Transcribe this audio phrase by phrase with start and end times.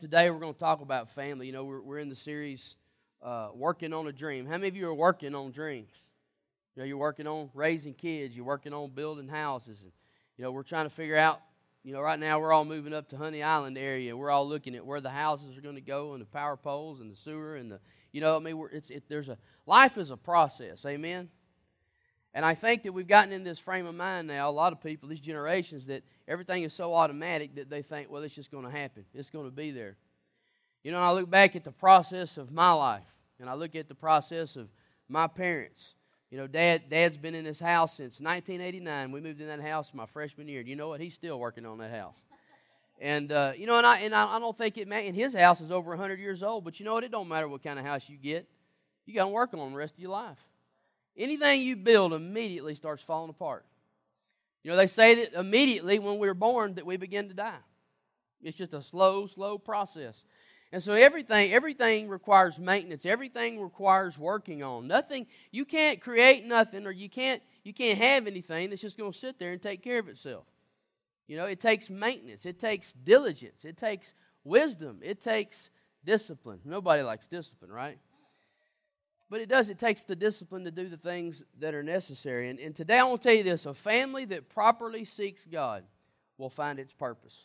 [0.00, 1.46] Today we're going to talk about family.
[1.46, 2.76] You know, we're, we're in the series
[3.22, 4.46] uh, Working on a Dream.
[4.46, 5.90] How many of you are working on dreams?
[6.74, 9.82] You know, you're working on raising kids, you're working on building houses.
[9.82, 9.92] And,
[10.38, 11.42] you know, we're trying to figure out,
[11.84, 14.16] you know, right now we're all moving up to Honey Island area.
[14.16, 17.00] We're all looking at where the houses are going to go and the power poles
[17.00, 17.78] and the sewer and the,
[18.10, 19.36] you know, I mean, it's, it, there's a,
[19.66, 20.86] life is a process.
[20.86, 21.28] Amen?
[22.32, 24.80] And I think that we've gotten in this frame of mind now, a lot of
[24.80, 28.64] people, these generations, that everything is so automatic that they think, well, it's just going
[28.64, 29.04] to happen.
[29.14, 29.96] It's going to be there.
[30.84, 33.04] You know, I look back at the process of my life,
[33.40, 34.68] and I look at the process of
[35.08, 35.94] my parents.
[36.30, 39.10] You know, Dad, Dad's been in this house since 1989.
[39.10, 40.60] We moved in that house my freshman year.
[40.60, 41.00] You know what?
[41.00, 42.16] He's still working on that house.
[43.00, 44.86] And uh, you know, and I and I, don't think it.
[44.86, 46.64] And his house is over 100 years old.
[46.64, 47.02] But you know what?
[47.02, 48.46] It don't matter what kind of house you get.
[49.06, 50.38] You got to work on the rest of your life.
[51.16, 53.64] Anything you build immediately starts falling apart.
[54.62, 57.58] You know, they say that immediately when we're born that we begin to die.
[58.42, 60.24] It's just a slow, slow process.
[60.72, 63.04] And so everything, everything requires maintenance.
[63.04, 64.86] Everything requires working on.
[64.86, 69.12] Nothing, you can't create nothing or you can't, you can't have anything that's just going
[69.12, 70.44] to sit there and take care of itself.
[71.26, 72.46] You know, it takes maintenance.
[72.46, 73.64] It takes diligence.
[73.64, 74.12] It takes
[74.44, 75.00] wisdom.
[75.02, 75.70] It takes
[76.04, 76.60] discipline.
[76.64, 77.98] Nobody likes discipline, right?
[79.30, 82.50] But it does, it takes the discipline to do the things that are necessary.
[82.50, 85.84] And, and today I want to tell you this a family that properly seeks God
[86.36, 87.44] will find its purpose.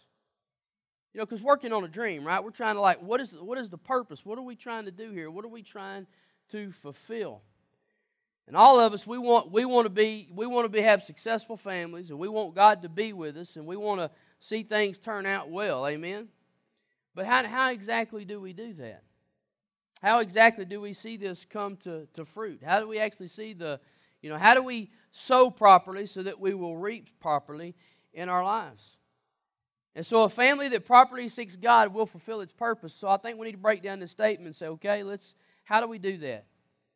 [1.14, 2.44] You know, because working on a dream, right?
[2.44, 4.26] We're trying to like, what is, what is the purpose?
[4.26, 5.30] What are we trying to do here?
[5.30, 6.08] What are we trying
[6.52, 7.42] to fulfill?
[8.48, 11.04] And all of us, we want, we want to be, we want to be, have
[11.04, 14.64] successful families, and we want God to be with us, and we want to see
[14.64, 15.88] things turn out well.
[15.88, 16.28] Amen?
[17.14, 19.04] But how, how exactly do we do that?
[20.06, 22.62] How exactly do we see this come to, to fruit?
[22.64, 23.80] How do we actually see the,
[24.22, 27.74] you know, how do we sow properly so that we will reap properly
[28.14, 28.84] in our lives?
[29.96, 32.94] And so a family that properly seeks God will fulfill its purpose.
[32.94, 35.82] So I think we need to break down this statement and say, okay, let's, how
[35.82, 36.46] do we do that?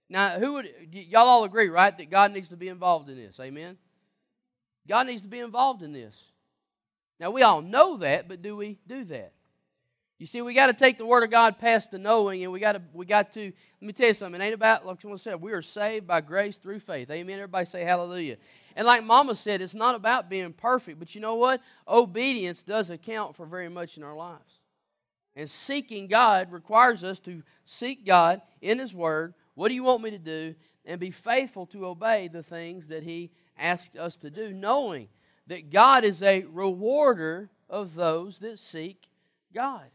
[0.07, 3.39] Now, who would, y'all all agree, right, that God needs to be involved in this?
[3.39, 3.77] Amen?
[4.87, 6.25] God needs to be involved in this.
[7.19, 9.33] Now, we all know that, but do we do that?
[10.19, 12.59] You see, we got to take the Word of God past the knowing, and we
[12.59, 15.17] got to, we got to, let me tell you something, it ain't about, like someone
[15.17, 17.09] said, we are saved by grace through faith.
[17.09, 17.35] Amen?
[17.35, 18.35] Everybody say hallelujah.
[18.75, 21.61] And like Mama said, it's not about being perfect, but you know what?
[21.87, 24.59] Obedience does account for very much in our lives.
[25.37, 29.33] And seeking God requires us to seek God in His Word.
[29.55, 30.53] What do you want me to do?
[30.85, 35.07] And be faithful to obey the things that He asks us to do, knowing
[35.47, 39.07] that God is a rewarder of those that seek
[39.53, 39.85] God.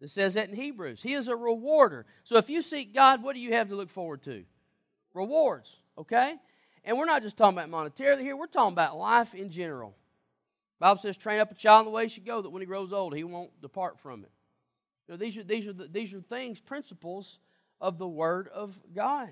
[0.00, 1.02] It says that in Hebrews.
[1.02, 2.06] He is a rewarder.
[2.24, 4.44] So if you seek God, what do you have to look forward to?
[5.12, 6.36] Rewards, okay?
[6.84, 9.94] And we're not just talking about monetarily here, we're talking about life in general.
[10.78, 12.62] The Bible says, train up a child in the way he should go, that when
[12.62, 14.30] he grows old, he won't depart from it.
[15.06, 17.38] You know, these, are, these, are the, these are things, principles
[17.80, 19.28] of the Word of God.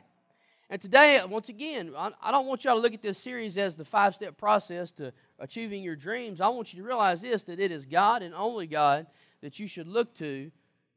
[0.68, 3.86] And today, once again, I don't want y'all to look at this series as the
[3.86, 6.42] five step process to achieving your dreams.
[6.42, 9.06] I want you to realize this that it is God and only God
[9.40, 10.50] that you should look to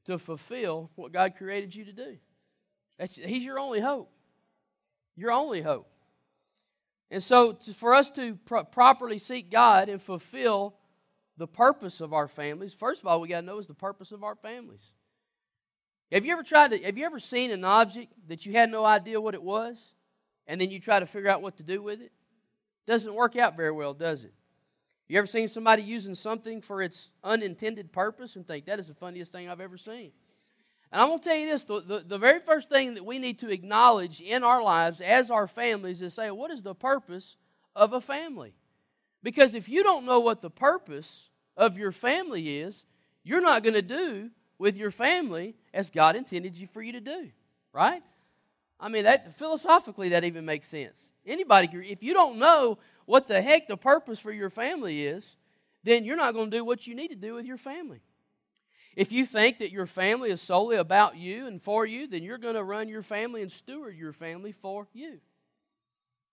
[0.05, 2.17] to fulfill what God created you to do.
[2.97, 4.11] That's, he's your only hope.
[5.15, 5.87] Your only hope.
[7.09, 10.75] And so, to, for us to pro- properly seek God and fulfill
[11.37, 14.11] the purpose of our families, first of all, we got to know is the purpose
[14.11, 14.91] of our families.
[16.11, 16.83] Have you ever tried to?
[16.83, 19.93] Have you ever seen an object that you had no idea what it was,
[20.47, 22.11] and then you try to figure out what to do with it?
[22.87, 24.33] Doesn't work out very well, does it?
[25.11, 28.93] You ever seen somebody using something for its unintended purpose and think that is the
[28.93, 30.13] funniest thing I've ever seen?
[30.89, 33.19] And I'm going to tell you this the, the, the, very first thing that we
[33.19, 37.35] need to acknowledge in our lives as our families is say, what is the purpose
[37.75, 38.53] of a family?
[39.21, 41.27] Because if you don't know what the purpose
[41.57, 42.85] of your family is,
[43.25, 44.29] you're not going to do
[44.59, 47.31] with your family as God intended you for you to do,
[47.73, 48.01] right?
[48.79, 51.09] I mean, that philosophically, that even makes sense.
[51.25, 55.35] Anybody, if you don't know what the heck the purpose for your family is,
[55.83, 58.01] then you're not going to do what you need to do with your family.
[58.95, 62.37] If you think that your family is solely about you and for you, then you're
[62.37, 65.19] going to run your family and steward your family for you.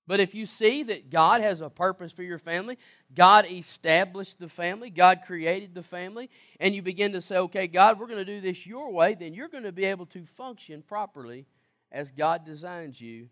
[0.09, 2.79] But if you see that God has a purpose for your family,
[3.15, 8.01] God established the family, God created the family, and you begin to say, okay, God,
[8.01, 10.83] we're going to do this your way, then you're going to be able to function
[10.83, 11.47] properly
[11.93, 13.29] as God designs you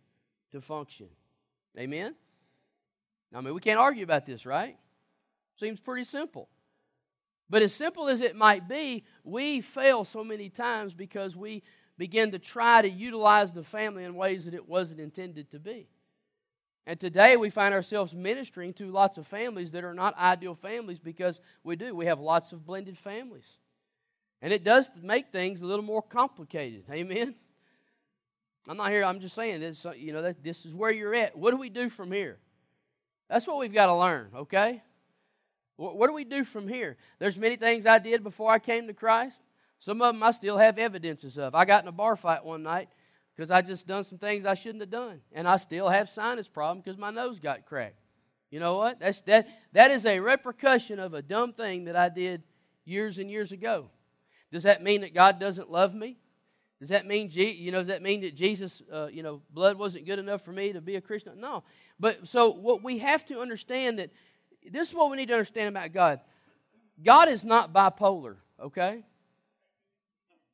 [0.53, 1.09] to function.
[1.79, 2.15] Amen?
[3.35, 4.77] I mean, we can't argue about this, right?
[5.59, 6.49] Seems pretty simple.
[7.49, 11.63] But as simple as it might be, we fail so many times because we
[11.97, 15.89] begin to try to utilize the family in ways that it wasn't intended to be.
[16.87, 20.99] And today we find ourselves ministering to lots of families that are not ideal families
[20.99, 21.95] because we do.
[21.95, 23.47] We have lots of blended families.
[24.41, 26.85] And it does make things a little more complicated.
[26.91, 27.35] Amen?
[28.69, 31.39] I'm not here, I'm just saying this, you know, this is where you're at.
[31.39, 32.39] What do we do from here?
[33.29, 34.83] That's what we've got to learn, okay?
[35.77, 36.97] What, do we do from here?
[37.19, 39.43] There's many things I did before I came to Christ.
[39.79, 41.55] Some of them I still have evidences of.
[41.55, 42.89] I got in a bar fight one night
[43.37, 45.21] because I just done some things I shouldn't have done.
[45.33, 48.01] And I still have sinus problem because my nose got cracked.
[48.51, 49.01] You know what?
[49.01, 52.43] That's, that, that is a repercussion of a dumb thing that I did
[52.87, 53.91] years and years ago.
[54.51, 56.17] Does that mean that God doesn't love me?
[56.81, 60.07] Does that mean, you know, does that mean that Jesus, uh, you know, blood wasn't
[60.07, 61.41] good enough for me to be a Christian?
[61.41, 61.65] No.
[61.99, 64.11] But so what we have to understand that
[64.71, 66.21] this is what we need to understand about God.
[67.03, 69.03] God is not bipolar, okay?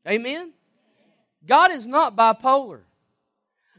[0.06, 0.52] Amen?
[1.46, 2.80] God is not bipolar.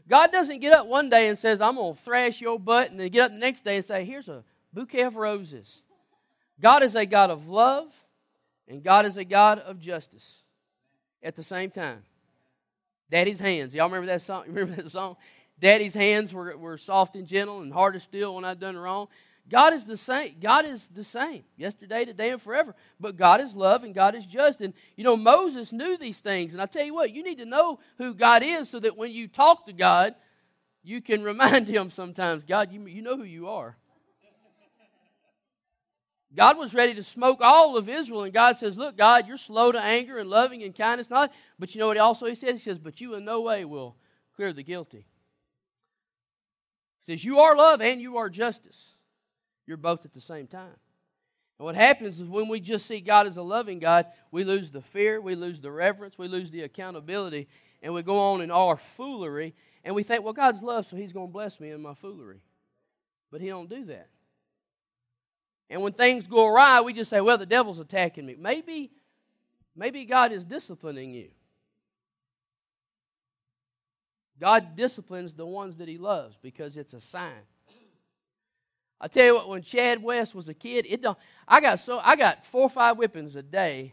[0.08, 3.00] God doesn't get up one day and says, I'm going to thrash your butt, and
[3.00, 5.80] then get up the next day and say, Here's a bouquet of roses.
[6.60, 7.92] God is a God of love,
[8.68, 10.42] and God is a God of justice
[11.22, 12.02] at the same time.
[13.10, 13.74] Daddy's hands.
[13.74, 14.44] Y'all remember that song?
[14.48, 15.16] Remember that song?
[15.64, 19.08] Daddy's hands were, were soft and gentle and hard as steel when I'd done wrong.
[19.48, 20.36] God is the same.
[20.38, 22.74] God is the same yesterday, today, and forever.
[23.00, 24.60] But God is love and God is just.
[24.60, 26.52] And you know, Moses knew these things.
[26.52, 29.10] And I tell you what, you need to know who God is so that when
[29.10, 30.14] you talk to God,
[30.82, 33.74] you can remind him sometimes, God, you, you know who you are.
[36.36, 39.72] God was ready to smoke all of Israel, and God says, Look, God, you're slow
[39.72, 41.32] to anger and loving and kindness, not.
[41.58, 42.52] But you know what also he said?
[42.52, 43.96] He says, But you in no way will
[44.36, 45.06] clear the guilty.
[47.04, 48.94] He says, You are love and you are justice.
[49.66, 50.76] You're both at the same time.
[51.58, 54.70] And what happens is when we just see God as a loving God, we lose
[54.70, 57.48] the fear, we lose the reverence, we lose the accountability,
[57.82, 59.54] and we go on in our foolery,
[59.84, 62.40] and we think, well, God's love, so He's going to bless me in my foolery.
[63.30, 64.08] But He don't do that.
[65.70, 68.36] And when things go awry, we just say, well, the devil's attacking me.
[68.38, 68.90] Maybe,
[69.76, 71.28] maybe God is disciplining you.
[74.40, 77.42] God disciplines the ones that He loves because it's a sign.
[79.00, 81.18] I tell you what, when Chad West was a kid, it don't.
[81.46, 83.92] I got so I got four or five whippings a day,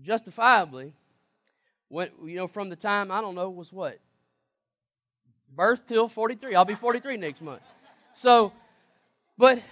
[0.00, 0.92] justifiably.
[1.88, 3.98] When you know, from the time I don't know was what
[5.54, 6.54] birth till forty three.
[6.54, 7.62] I'll be forty three next month.
[8.14, 8.52] So,
[9.38, 9.62] but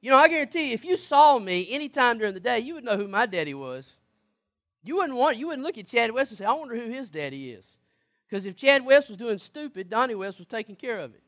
[0.00, 2.84] you know, I guarantee you, if you saw me anytime during the day, you would
[2.84, 3.90] know who my daddy was.
[4.82, 5.38] You wouldn't want.
[5.38, 7.64] You wouldn't look at Chad West and say, "I wonder who his daddy is,"
[8.32, 11.20] because if Chad West was doing stupid, Donnie West was taking care of it.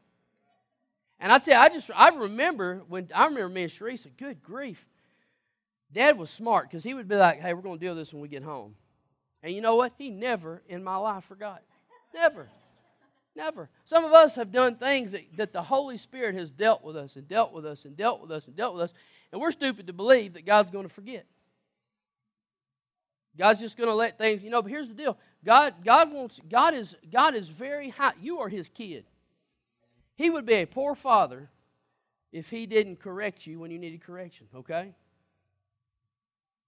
[1.20, 4.42] And I tell you, I just I remember when I remember me and Sharisa, good
[4.42, 4.86] grief.
[5.92, 8.14] Dad was smart because he would be like, hey, we're going to deal with this
[8.14, 8.74] when we get home.
[9.42, 9.92] And you know what?
[9.98, 11.60] He never in my life forgot.
[12.14, 12.48] Never.
[13.36, 13.68] Never.
[13.84, 17.16] Some of us have done things that, that the Holy Spirit has dealt with us
[17.16, 18.94] and dealt with us and dealt with us and dealt with us,
[19.30, 21.26] and we're stupid to believe that God's going to forget.
[23.36, 25.18] God's just going to let things, you know, but here's the deal.
[25.44, 28.14] God, God wants, God is, God is very high.
[28.20, 29.04] You are his kid.
[30.16, 31.50] He would be a poor father
[32.32, 34.94] if he didn't correct you when you needed correction, okay?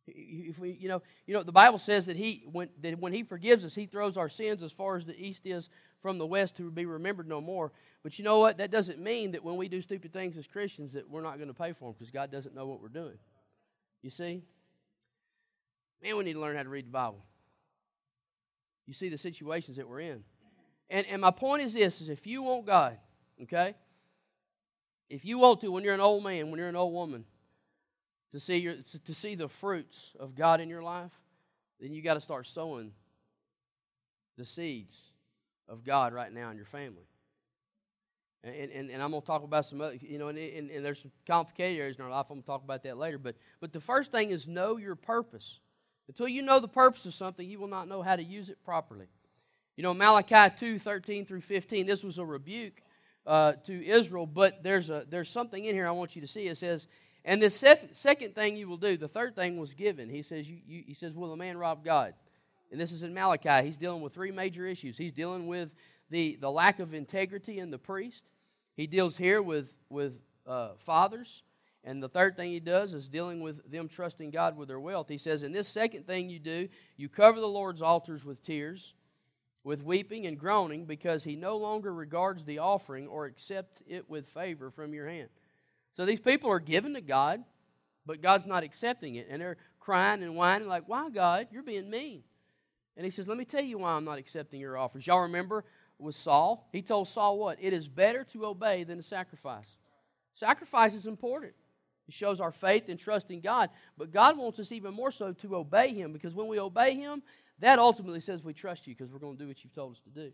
[0.07, 3.25] If we, you know, you know, the Bible says that he when that when he
[3.25, 5.69] forgives us, he throws our sins as far as the east is
[6.01, 7.73] from the west to be remembered no more.
[8.05, 8.59] But you know what?
[8.59, 11.49] That doesn't mean that when we do stupid things as Christians that we're not going
[11.49, 13.19] to pay for them because God doesn't know what we're doing.
[14.03, 14.43] You see?
[16.01, 17.25] Man, we need to learn how to read the Bible.
[18.87, 20.25] You see the situations that we're in.
[20.89, 22.99] And and my point is this is if you want God
[23.43, 23.75] Okay?
[25.09, 27.25] If you want to, when you're an old man, when you're an old woman,
[28.33, 28.75] to see, your,
[29.05, 31.13] to see the fruits of God in your life,
[31.81, 32.93] then you got to start sowing
[34.37, 35.01] the seeds
[35.69, 37.07] of God right now in your family.
[38.43, 40.85] And, and, and I'm going to talk about some other, you know, and, and, and
[40.85, 42.27] there's some complicated areas in our life.
[42.29, 43.19] I'm going to talk about that later.
[43.19, 45.61] But, but the first thing is know your purpose.
[46.09, 48.59] Until you know the purpose of something, you will not know how to use it
[48.65, 49.07] properly.
[49.77, 52.81] You know, Malachi 2 13 through 15, this was a rebuke
[53.27, 56.47] uh, to Israel, but there's, a, there's something in here I want you to see.
[56.47, 56.87] It says,
[57.25, 60.09] and the sef- second thing you will do, the third thing was given.
[60.09, 62.15] He says, you, you, he says, will a man rob God?
[62.71, 63.67] And this is in Malachi.
[63.67, 64.97] He's dealing with three major issues.
[64.97, 65.71] He's dealing with
[66.09, 68.23] the, the lack of integrity in the priest.
[68.77, 70.15] He deals here with, with
[70.47, 71.43] uh, fathers.
[71.87, 75.09] And the third thing he does is dealing with them trusting God with their wealth.
[75.09, 78.93] He says, in this second thing you do, you cover the Lord's altars with tears
[79.67, 84.29] with weeping and groaning because he no longer regards the offering or accepts it with
[84.29, 85.29] favor from your hand.
[85.97, 87.43] So these people are given to God,
[88.07, 89.27] but God's not accepting it.
[89.29, 91.49] And they're crying and whining, like, Why, God?
[91.51, 92.23] You're being mean.
[92.97, 95.05] And he says, Let me tell you why I'm not accepting your offers.
[95.05, 95.65] Y'all remember
[95.99, 96.69] with Saul?
[96.71, 97.59] He told Saul what?
[97.61, 99.79] It is better to obey than to sacrifice.
[100.33, 101.55] Sacrifice is important.
[102.09, 103.71] It shows our faith and trust in God.
[103.99, 107.23] But God wants us even more so to obey Him because when we obey Him,
[107.59, 110.01] that ultimately says we trust you because we're going to do what you've told us
[110.01, 110.33] to do.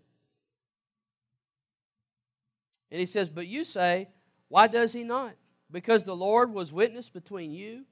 [2.90, 4.08] And He says, But you say,
[4.48, 5.34] Why does He not?
[5.70, 7.84] Because the Lord was witness between you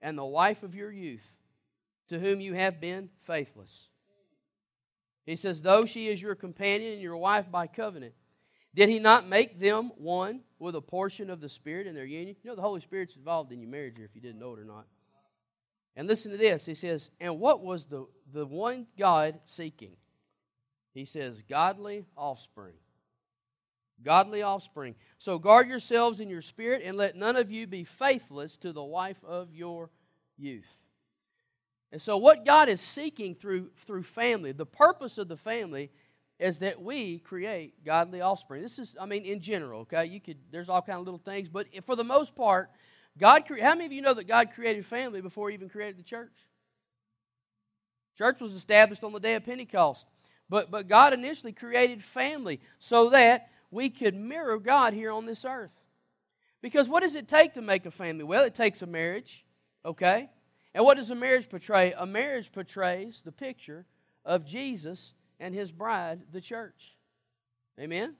[0.00, 1.26] and the wife of your youth,
[2.08, 3.88] to whom you have been faithless.
[5.26, 8.14] He says, Though she is your companion and your wife by covenant,
[8.76, 12.36] did he not make them one with a portion of the Spirit in their union?
[12.42, 14.60] You know, the Holy Spirit's involved in your marriage here if you didn't know it
[14.60, 14.84] or not.
[15.96, 16.66] And listen to this.
[16.66, 19.96] He says, And what was the, the one God seeking?
[20.92, 22.74] He says, Godly offspring.
[24.04, 24.94] Godly offspring.
[25.18, 28.84] So guard yourselves in your spirit, and let none of you be faithless to the
[28.84, 29.88] wife of your
[30.36, 30.68] youth.
[31.92, 35.90] And so, what God is seeking through, through family, the purpose of the family
[36.38, 38.62] is that we create godly offspring.
[38.62, 40.04] This is, I mean, in general, okay?
[40.04, 42.70] You could, there's all kind of little things, but for the most part,
[43.18, 45.98] God, cre- how many of you know that God created family before He even created
[45.98, 46.32] the church?
[48.18, 50.06] Church was established on the day of Pentecost,
[50.48, 55.44] but but God initially created family so that we could mirror God here on this
[55.44, 55.72] earth.
[56.62, 58.24] Because what does it take to make a family?
[58.24, 59.44] Well, it takes a marriage,
[59.84, 60.30] okay?
[60.74, 61.94] And what does a marriage portray?
[61.96, 63.86] A marriage portrays the picture
[64.24, 66.96] of Jesus and his bride, the church.
[67.78, 68.14] Amen?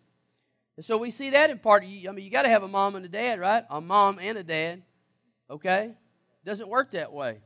[0.76, 1.82] And so we see that in part.
[1.82, 3.64] I mean, you got to have a mom and a dad, right?
[3.70, 4.82] A mom and a dad.
[5.48, 5.92] Okay?
[6.44, 7.38] Doesn't work that way.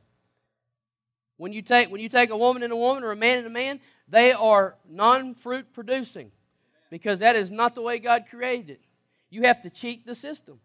[1.37, 3.47] When you take when you take a woman and a woman or a man and
[3.47, 6.31] a man, they are non-fruit producing
[6.91, 8.81] because that is not the way God created it.
[9.31, 10.59] You have to cheat the system.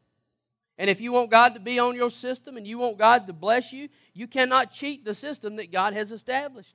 [0.76, 3.32] And if you want God to be on your system and you want God to
[3.32, 6.74] bless you, you cannot cheat the system that God has established.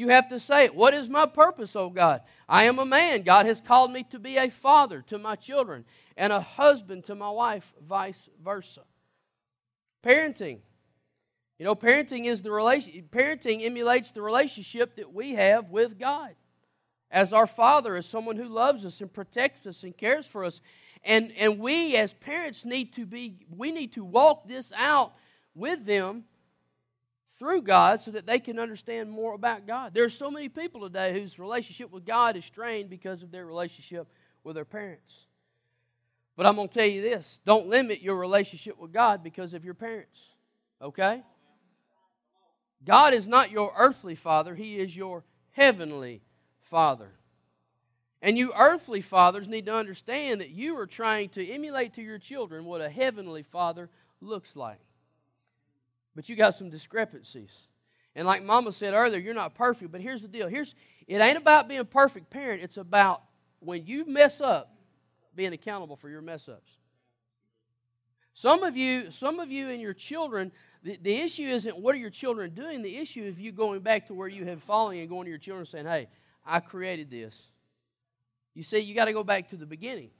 [0.00, 2.22] You have to say, What is my purpose, O God?
[2.48, 3.20] I am a man.
[3.20, 5.84] God has called me to be a father to my children
[6.16, 8.80] and a husband to my wife, vice versa.
[10.02, 10.60] Parenting.
[11.58, 16.34] You know, parenting is the relation parenting emulates the relationship that we have with God.
[17.10, 20.62] As our father, as someone who loves us and protects us and cares for us.
[21.04, 25.12] And, and we as parents need to be, we need to walk this out
[25.54, 26.24] with them
[27.40, 29.94] through God so that they can understand more about God.
[29.94, 33.46] There are so many people today whose relationship with God is strained because of their
[33.46, 34.06] relationship
[34.44, 35.24] with their parents.
[36.36, 39.64] But I'm going to tell you this don't limit your relationship with God because of
[39.64, 40.20] your parents.
[40.82, 41.22] Okay?
[42.84, 46.20] God is not your earthly father, He is your heavenly
[46.60, 47.10] father.
[48.20, 52.18] And you earthly fathers need to understand that you are trying to emulate to your
[52.18, 53.88] children what a heavenly father
[54.20, 54.80] looks like.
[56.14, 57.52] But you got some discrepancies.
[58.14, 59.92] And like Mama said earlier, you're not perfect.
[59.92, 60.48] But here's the deal.
[60.48, 60.74] Here's
[61.06, 62.62] it ain't about being a perfect parent.
[62.62, 63.22] It's about
[63.60, 64.74] when you mess up,
[65.34, 66.70] being accountable for your mess ups.
[68.34, 70.52] Some of you, some of you and your children,
[70.82, 72.82] the, the issue isn't what are your children doing.
[72.82, 75.38] The issue is you going back to where you have fallen and going to your
[75.38, 76.08] children saying, Hey,
[76.44, 77.48] I created this.
[78.54, 80.10] You see, you got to go back to the beginning.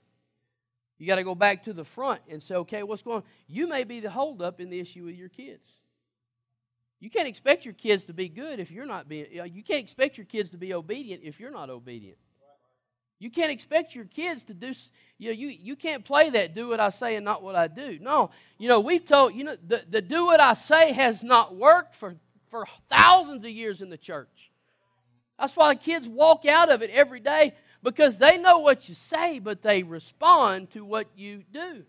[0.99, 3.23] You got to go back to the front and say, okay, what's going on?
[3.49, 5.66] You may be the holdup in the issue with your kids.
[7.00, 10.19] You can't expect your kids to be good if you're not being, you can't expect
[10.19, 12.19] your kids to be obedient if you're not obedient.
[13.19, 14.73] You can't expect your kids to do,
[15.19, 17.69] you know, you, you can't play that do what I say and not what I
[17.69, 17.99] do.
[18.00, 21.54] No, you know, we've told, you know, the, the do what I say has not
[21.54, 22.16] worked for,
[22.50, 24.50] for thousands of years in the church.
[25.38, 28.95] That's why the kids walk out of it every day because they know what you
[28.95, 31.85] say, but they respond to what you do.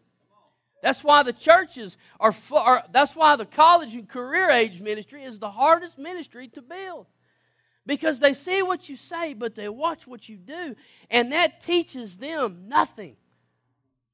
[0.82, 5.38] That's why the churches are, are, that's why the college and career age ministry is
[5.38, 7.06] the hardest ministry to build.
[7.86, 10.76] Because they see what you say, but they watch what you do.
[11.10, 13.16] And that teaches them nothing.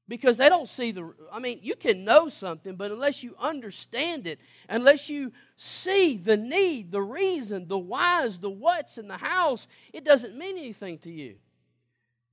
[0.06, 4.26] Because they don't see the, I mean, you can know something, but unless you understand
[4.26, 9.66] it, unless you see the need, the reason, the whys, the whats, and the hows,
[9.92, 11.36] it doesn't mean anything to you.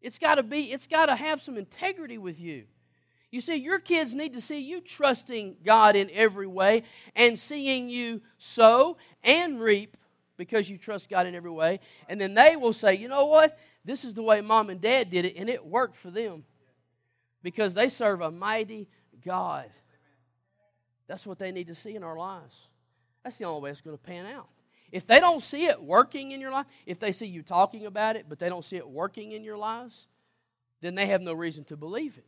[0.01, 2.63] It's got to be, it's got to have some integrity with you.
[3.35, 6.83] You see, your kids need to see you trusting God in every way
[7.17, 9.97] and seeing you sow and reap
[10.37, 11.81] because you trust God in every way.
[12.07, 13.59] And then they will say, you know what?
[13.83, 16.45] This is the way mom and dad did it, and it worked for them
[17.43, 18.87] because they serve a mighty
[19.25, 19.69] God.
[21.09, 22.69] That's what they need to see in our lives.
[23.25, 24.47] That's the only way it's going to pan out.
[24.93, 28.15] If they don't see it working in your life, if they see you talking about
[28.15, 30.07] it, but they don't see it working in your lives,
[30.79, 32.25] then they have no reason to believe it.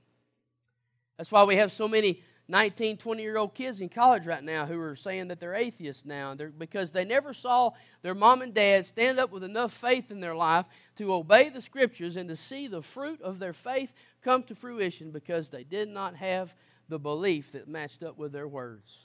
[1.18, 4.66] That's why we have so many 19, 20 year old kids in college right now
[4.66, 7.72] who are saying that they're atheists now they're, because they never saw
[8.04, 10.66] their mom and dad stand up with enough faith in their life
[10.98, 13.92] to obey the scriptures and to see the fruit of their faith
[14.24, 16.54] come to fruition because they did not have
[16.88, 18.98] the belief that matched up with their words.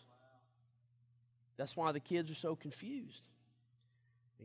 [1.56, 3.22] That's why the kids are so confused.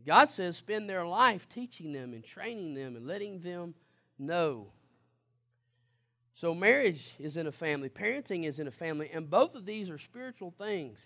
[0.06, 3.74] God says, spend their life teaching them and training them and letting them
[4.20, 4.68] know.
[6.38, 9.90] So, marriage is in a family, parenting is in a family, and both of these
[9.90, 11.00] are spiritual things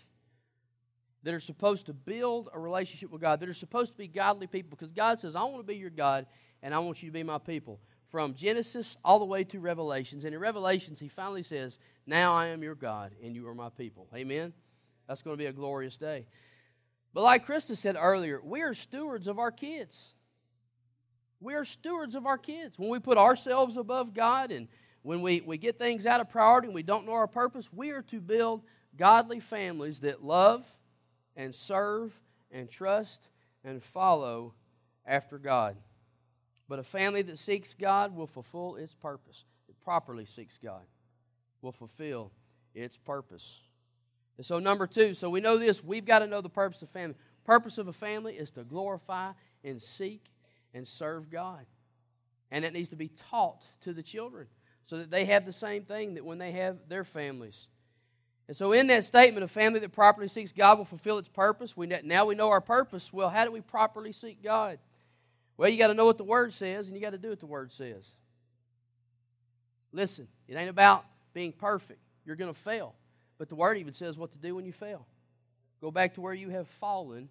[1.23, 4.45] that are supposed to build a relationship with God, that are supposed to be godly
[4.45, 6.25] people, because God says, I want to be your God,
[6.61, 7.79] and I want you to be my people.
[8.09, 10.25] From Genesis all the way to Revelations.
[10.25, 13.69] And in Revelations, he finally says, Now I am your God, and you are my
[13.69, 14.09] people.
[14.13, 14.51] Amen?
[15.07, 16.25] That's going to be a glorious day.
[17.13, 20.07] But like Krista said earlier, we are stewards of our kids.
[21.39, 22.77] We are stewards of our kids.
[22.77, 24.67] When we put ourselves above God and
[25.03, 27.91] when we, we get things out of priority and we don't know our purpose, we
[27.91, 28.61] are to build
[28.97, 30.63] godly families that love
[31.35, 32.13] and serve
[32.51, 33.19] and trust
[33.63, 34.53] and follow
[35.05, 35.75] after God.
[36.67, 39.43] But a family that seeks God will fulfill its purpose.
[39.67, 40.83] It properly seeks God
[41.61, 42.31] will fulfill
[42.73, 43.59] its purpose.
[44.37, 46.89] And so, number two, so we know this, we've got to know the purpose of
[46.89, 47.15] family.
[47.43, 49.31] Purpose of a family is to glorify
[49.63, 50.23] and seek
[50.73, 51.65] and serve God.
[52.51, 54.47] And it needs to be taught to the children
[54.85, 57.67] so that they have the same thing that when they have their families.
[58.47, 61.77] And so, in that statement, a family that properly seeks God will fulfill its purpose.
[61.77, 63.13] We now we know our purpose.
[63.13, 64.79] Well, how do we properly seek God?
[65.55, 67.39] Well, you got to know what the Word says, and you got to do what
[67.39, 68.09] the Word says.
[69.93, 71.99] Listen, it ain't about being perfect.
[72.25, 72.95] You're going to fail.
[73.37, 75.05] But the Word even says what to do when you fail.
[75.81, 77.29] Go back to where you have fallen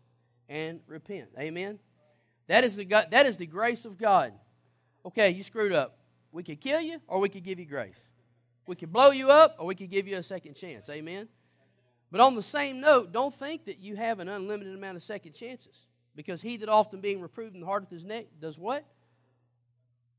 [0.49, 1.29] and repent.
[1.39, 1.79] Amen?
[2.49, 4.33] That is the, that is the grace of God.
[5.07, 5.97] Okay, you screwed up.
[6.33, 8.07] We could kill you, or we could give you grace.
[8.67, 10.89] We could blow you up, or we could give you a second chance.
[10.89, 11.29] Amen?
[12.11, 15.33] But on the same note, don't think that you have an unlimited amount of second
[15.33, 15.75] chances.
[16.17, 18.85] Because he that often being reproved in the heart of his neck does what?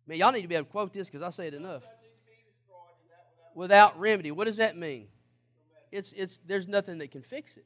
[0.07, 1.83] Man, y'all need to be able to quote this because I say it enough.
[3.53, 4.31] Without remedy.
[4.31, 5.07] What does that mean?
[5.91, 7.65] It's, it's, there's nothing that can fix it.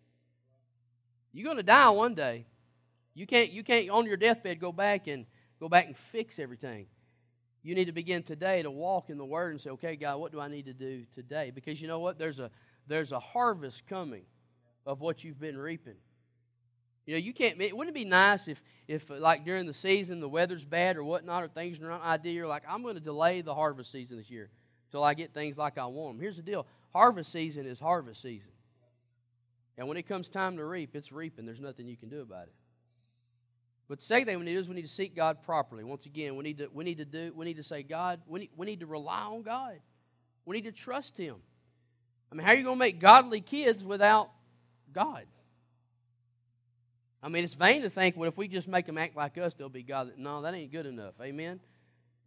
[1.32, 2.48] You're going to die one day.
[3.14, 5.26] You can't, you can't on your deathbed go back and
[5.60, 6.88] go back and fix everything.
[7.66, 10.32] You need to begin today to walk in the Word and say, okay, God, what
[10.32, 11.52] do I need to do today?
[11.54, 12.20] Because you know what?
[12.20, 12.52] There's a,
[12.88, 14.22] there's a harvest coming
[14.86, 15.96] of what you've been reaping.
[17.08, 17.60] You know, you can't.
[17.60, 21.04] It Wouldn't it be nice if, if like during the season the weather's bad or
[21.04, 22.34] whatnot, or things are not ideal?
[22.34, 24.52] You're like, I'm going to delay the harvest season this year
[24.92, 26.22] till I get things like I want them.
[26.22, 28.52] Here's the deal: harvest season is harvest season,
[29.76, 31.48] and when it comes time to reap, it's reaping.
[31.48, 32.54] There's nothing you can do about it.
[33.88, 35.84] But the second thing we need is we need to seek God properly.
[35.84, 38.20] Once again, we need to we need to do we need to say God.
[38.28, 39.80] We need, we need to rely on God.
[40.46, 41.36] We need to trust Him.
[42.32, 44.30] I mean, how are you going to make godly kids without
[44.92, 45.26] God?
[47.22, 49.54] I mean, it's vain to think, well, if we just make them act like us,
[49.54, 50.12] they'll be God.
[50.18, 51.14] No, that ain't good enough.
[51.22, 51.60] Amen.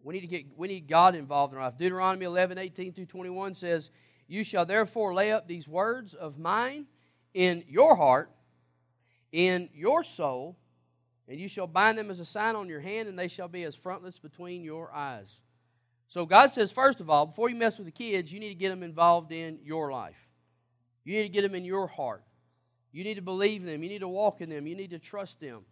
[0.03, 1.79] We need to get we need God involved in our life.
[1.79, 3.91] Deuteronomy 11, 18 through 21 says,
[4.29, 6.87] You shall therefore lay up these words of mine
[7.35, 8.31] in your heart,
[9.33, 10.57] in your soul,
[11.29, 13.63] and you shall bind them as a sign on your hand, and they shall be
[13.65, 15.41] as frontlets between your eyes.
[16.09, 18.55] So God says, first of all, before you mess with the kids, you need to
[18.55, 20.17] get them involved in your life.
[21.05, 22.23] You need to get them in your heart.
[22.93, 23.83] You need to believe them.
[23.83, 24.67] You need to walk in them.
[24.67, 25.65] You need to trust them.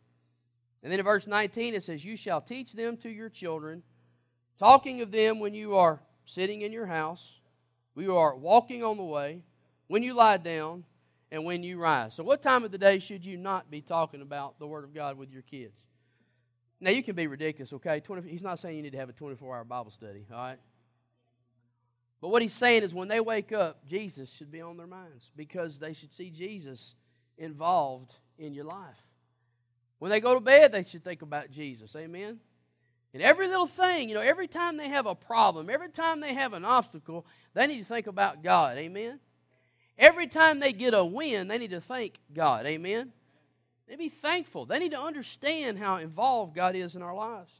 [0.83, 3.83] And then in verse 19 it says, You shall teach them to your children,
[4.59, 7.41] talking of them when you are sitting in your house,
[7.95, 9.43] when you are walking on the way,
[9.89, 10.85] when you lie down,
[11.31, 12.15] and when you rise.
[12.15, 14.95] So, what time of the day should you not be talking about the Word of
[14.95, 15.79] God with your kids?
[16.81, 18.01] Now, you can be ridiculous, okay?
[18.01, 20.59] 20, he's not saying you need to have a 24 hour Bible study, all right?
[22.21, 25.31] But what he's saying is when they wake up, Jesus should be on their minds
[25.37, 26.95] because they should see Jesus
[27.39, 28.97] involved in your life.
[29.99, 31.95] When they go to bed, they should think about Jesus.
[31.97, 32.41] Amen?
[33.15, 36.35] And every little thing, you know, every time they have a problem, every time they
[36.35, 38.77] have an obstacle, they need to think about God.
[38.77, 39.21] Amen?
[39.99, 42.67] Every time they get a win, they need to thank God.
[42.67, 43.13] Amen?
[43.89, 44.67] They be thankful.
[44.67, 47.53] They need to understand how involved God is in our lives.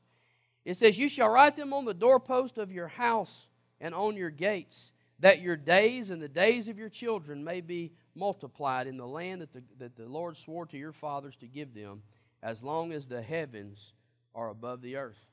[0.65, 3.47] It says, You shall write them on the doorpost of your house
[3.81, 7.93] and on your gates, that your days and the days of your children may be
[8.15, 11.73] multiplied in the land that the, that the Lord swore to your fathers to give
[11.73, 12.03] them,
[12.43, 13.93] as long as the heavens
[14.35, 15.25] are above the earth.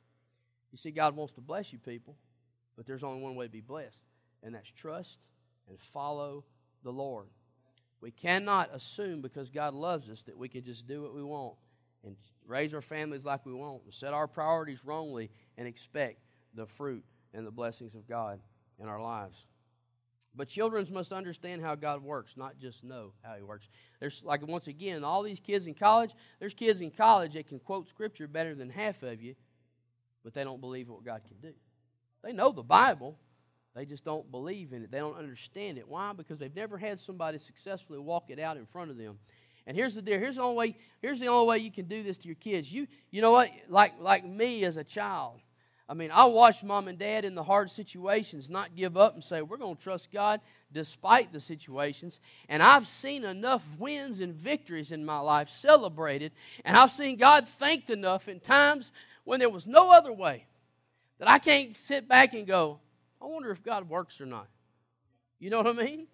[0.71, 2.15] You see, God wants to bless you, people,
[2.75, 4.03] but there's only one way to be blessed,
[4.43, 5.19] and that's trust
[5.69, 6.43] and follow
[6.83, 7.27] the Lord.
[8.01, 11.55] We cannot assume because God loves us that we can just do what we want
[12.03, 12.15] and
[12.45, 16.19] raise our families like we want and set our priorities wrongly and expect
[16.53, 18.39] the fruit and the blessings of God
[18.79, 19.45] in our lives.
[20.35, 23.69] But children must understand how God works, not just know how He works.
[23.99, 27.59] There's, like, once again, all these kids in college, there's kids in college that can
[27.59, 29.35] quote Scripture better than half of you,
[30.23, 31.55] but they don't believe what God can do.
[32.23, 33.17] They know the Bible,
[33.75, 34.91] They just don't believe in it.
[34.91, 35.87] They don't understand it.
[35.87, 36.13] Why?
[36.13, 39.17] Because they've never had somebody successfully walk it out in front of them.
[39.65, 40.19] And here's the deal.
[40.19, 40.77] Here's the only way.
[41.01, 42.71] Here's the only way you can do this to your kids.
[42.71, 43.49] You, you know what?
[43.69, 45.39] Like, like me as a child.
[45.87, 49.23] I mean, I watched mom and dad in the hard situations not give up and
[49.23, 50.39] say, we're going to trust God
[50.71, 52.19] despite the situations.
[52.47, 56.31] And I've seen enough wins and victories in my life celebrated.
[56.63, 58.91] And I've seen God thanked enough in times
[59.25, 60.45] when there was no other way
[61.19, 62.79] that I can't sit back and go,
[63.23, 64.47] I wonder if God works or not.
[65.39, 66.07] You know what I mean?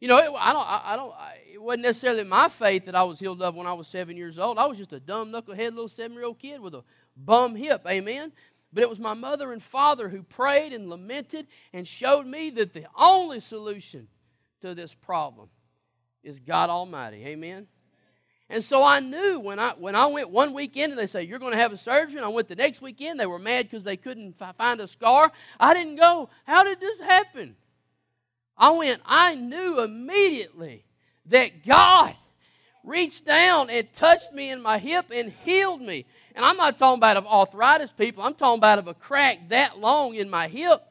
[0.00, 0.66] You know, it, I don't.
[0.66, 1.12] I, I don't.
[1.12, 4.16] I, it wasn't necessarily my faith that I was healed of when I was seven
[4.16, 4.58] years old.
[4.58, 6.84] I was just a dumb knucklehead little seven-year-old kid with a
[7.16, 7.82] bum hip.
[7.88, 8.32] Amen.
[8.72, 12.74] But it was my mother and father who prayed and lamented and showed me that
[12.74, 14.08] the only solution
[14.62, 15.48] to this problem
[16.22, 17.24] is God Almighty.
[17.24, 17.68] Amen.
[18.50, 21.38] And so I knew when I when I went one weekend and they say you're
[21.38, 23.18] going to have a surgery, and I went the next weekend.
[23.18, 25.32] They were mad because they couldn't find a scar.
[25.58, 26.28] I didn't go.
[26.44, 27.56] How did this happen?
[28.56, 29.00] I went.
[29.04, 30.84] I knew immediately
[31.26, 32.14] that God
[32.84, 36.04] reached down and touched me in my hip and healed me.
[36.34, 38.22] And I'm not talking about of arthritis people.
[38.22, 40.82] I'm talking about of a crack that long in my hip.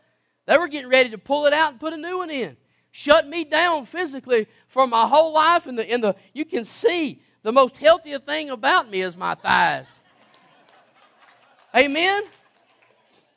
[0.46, 2.58] They were getting ready to pull it out and put a new one in.
[2.92, 5.68] Shut me down physically for my whole life.
[5.68, 9.36] And the, in the you can see the most healthier thing about me is my
[9.36, 9.88] thighs.
[11.76, 12.24] Amen?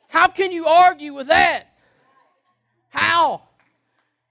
[0.07, 1.65] How can you argue with that?
[2.89, 3.43] How?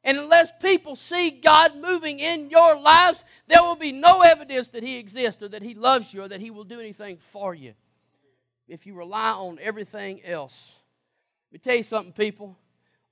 [0.03, 4.83] And unless people see God moving in your lives, there will be no evidence that
[4.83, 7.75] He exists or that He loves you or that He will do anything for you
[8.69, 10.73] if you rely on everything else.
[11.51, 12.57] Let me tell you something, people.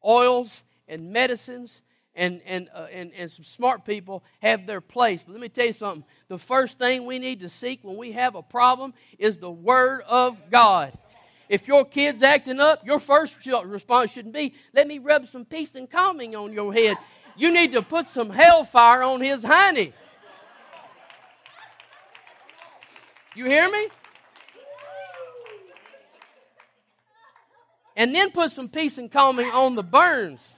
[0.04, 1.82] Oils and medicines
[2.16, 5.22] and, and, uh, and, and some smart people have their place.
[5.24, 6.04] But let me tell you something.
[6.28, 10.02] The first thing we need to seek when we have a problem is the Word
[10.08, 10.96] of God.
[11.48, 15.74] If your kid's acting up, your first response shouldn't be, let me rub some peace
[15.74, 16.96] and calming on your head.
[17.36, 19.92] You need to put some hellfire on his hiney.
[23.34, 23.88] You hear me?
[27.96, 30.54] And then put some peace and calming on the burns.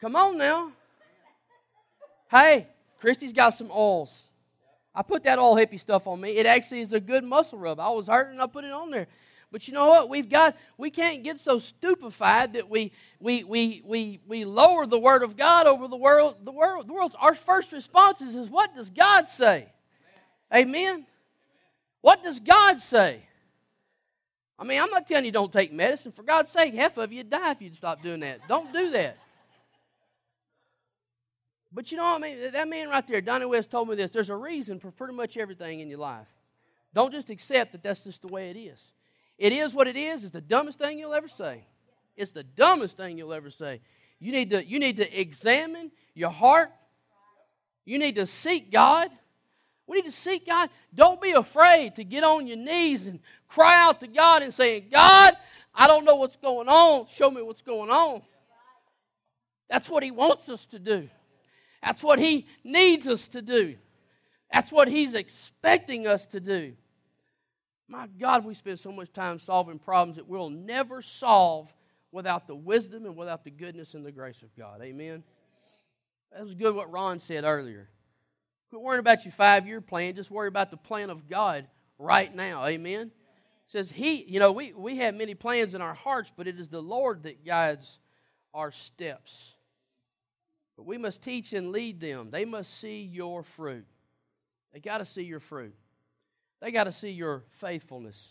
[0.00, 0.72] Come on now.
[2.30, 2.66] Hey,
[3.00, 4.22] Christy's got some oils.
[4.94, 6.30] I put that all hippie stuff on me.
[6.30, 7.78] It actually is a good muscle rub.
[7.78, 9.06] I was hurting, I put it on there.
[9.52, 10.08] But you know what?
[10.08, 14.98] We've got we can't get so stupefied that we we we we we lower the
[14.98, 16.36] word of God over the world.
[16.44, 19.66] The world the world's our first response is, is what does God say?
[20.54, 21.04] Amen.
[22.00, 23.22] What does God say?
[24.56, 26.12] I mean, I'm not telling you don't take medicine.
[26.12, 28.46] For God's sake, half of you'd die if you'd stop doing that.
[28.46, 29.16] Don't do that.
[31.72, 32.52] But you know what I mean?
[32.52, 34.10] That man right there, Donnie West, told me this.
[34.10, 36.26] There's a reason for pretty much everything in your life.
[36.94, 38.80] Don't just accept that that's just the way it is.
[39.38, 40.24] It is what it is.
[40.24, 41.64] It's the dumbest thing you'll ever say.
[42.16, 43.80] It's the dumbest thing you'll ever say.
[44.18, 46.70] You need to, you need to examine your heart.
[47.84, 49.10] You need to seek God.
[49.86, 50.70] We need to seek God.
[50.94, 54.80] Don't be afraid to get on your knees and cry out to God and say,
[54.80, 55.36] God,
[55.74, 57.06] I don't know what's going on.
[57.06, 58.22] Show me what's going on.
[59.68, 61.08] That's what He wants us to do.
[61.82, 63.76] That's what He needs us to do.
[64.52, 66.74] That's what He's expecting us to do.
[67.88, 71.74] My God, we spend so much time solving problems that we'll never solve
[72.12, 74.80] without the wisdom and without the goodness and the grace of God.
[74.82, 75.24] Amen.
[76.32, 77.88] That was good what Ron said earlier.
[78.70, 80.14] Quit worrying about your five year plan.
[80.14, 81.66] Just worry about the plan of God
[81.98, 82.64] right now.
[82.66, 83.10] Amen.
[83.66, 86.68] Says He, you know, we, we have many plans in our hearts, but it is
[86.68, 87.98] the Lord that guides
[88.54, 89.54] our steps.
[90.80, 92.30] But we must teach and lead them.
[92.30, 93.84] They must see your fruit.
[94.72, 95.74] They got to see your fruit.
[96.62, 98.28] They got to see your faithfulness.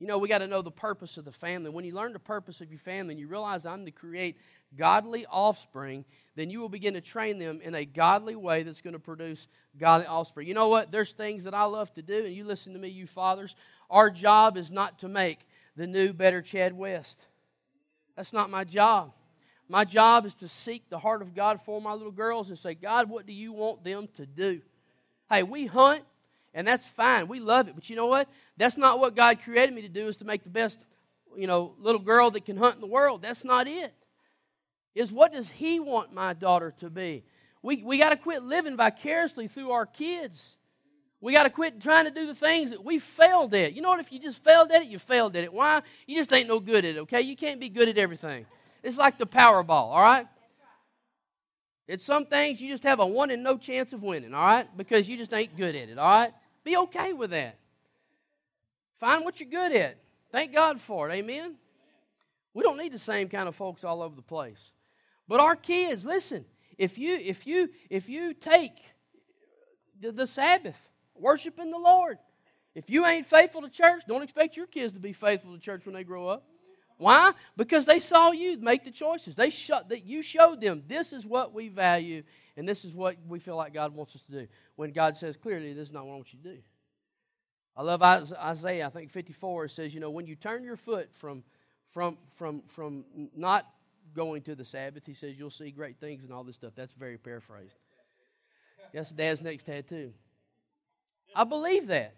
[0.00, 1.70] You know, we got to know the purpose of the family.
[1.70, 4.38] When you learn the purpose of your family and you realize I'm to create
[4.76, 8.94] godly offspring, then you will begin to train them in a godly way that's going
[8.94, 9.46] to produce
[9.78, 10.48] godly offspring.
[10.48, 10.90] You know what?
[10.90, 13.54] There's things that I love to do, and you listen to me, you fathers.
[13.90, 17.16] Our job is not to make the new, better Chad West.
[18.16, 19.12] That's not my job.
[19.68, 22.74] My job is to seek the heart of God for my little girls and say,
[22.74, 24.62] God, what do you want them to do?
[25.30, 26.04] Hey, we hunt,
[26.54, 27.28] and that's fine.
[27.28, 27.74] We love it.
[27.74, 28.28] But you know what?
[28.56, 30.78] That's not what God created me to do, is to make the best,
[31.36, 33.20] you know, little girl that can hunt in the world.
[33.20, 33.92] That's not it.
[34.94, 37.24] Is what does He want my daughter to be?
[37.62, 40.56] We, we got to quit living vicariously through our kids.
[41.20, 43.74] We got to quit trying to do the things that we failed at.
[43.74, 44.00] You know what?
[44.00, 45.52] If you just failed at it, you failed at it.
[45.52, 45.82] Why?
[46.06, 47.20] You just ain't no good at it, okay?
[47.20, 48.46] You can't be good at everything.
[48.82, 50.26] It's like the Powerball, all right?
[51.86, 54.68] It's some things you just have a one in no chance of winning, all right?
[54.76, 56.32] Because you just ain't good at it, all right?
[56.62, 57.58] Be okay with that.
[59.00, 59.96] Find what you're good at.
[60.30, 61.14] Thank God for it.
[61.14, 61.54] Amen.
[62.52, 64.72] We don't need the same kind of folks all over the place.
[65.26, 66.44] But our kids, listen,
[66.76, 68.72] if you if you if you take
[70.00, 70.78] the, the Sabbath,
[71.14, 72.18] worshiping the Lord,
[72.74, 75.84] if you ain't faithful to church, don't expect your kids to be faithful to church
[75.84, 76.44] when they grow up.
[76.98, 77.32] Why?
[77.56, 79.36] Because they saw you make the choices.
[79.36, 82.24] They shut that you showed them this is what we value
[82.56, 84.48] and this is what we feel like God wants us to do.
[84.74, 86.58] When God says clearly, this is not what I want you to do.
[87.76, 91.08] I love Isaiah, I think 54, it says, you know, when you turn your foot
[91.14, 91.44] from
[91.90, 93.04] from from from
[93.36, 93.66] not
[94.14, 96.72] going to the Sabbath, he says you'll see great things and all this stuff.
[96.74, 97.76] That's very paraphrased.
[98.92, 100.12] That's Dad's next tattoo.
[101.36, 102.14] I believe that.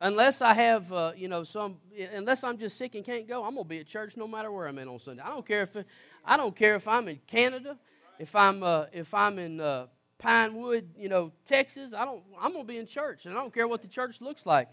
[0.00, 1.76] Unless I have, uh, you know, some,
[2.12, 4.68] unless I'm just sick and can't go, I'm gonna be at church no matter where
[4.68, 5.22] I'm at on Sunday.
[5.22, 5.84] I don't care if,
[6.24, 7.78] I don't care if I'm in Canada,
[8.18, 9.86] if I'm, uh, if I'm in uh,
[10.18, 11.94] Pinewood, you know, Texas.
[11.94, 14.44] I don't, I'm gonna be in church, and I don't care what the church looks
[14.44, 14.68] like.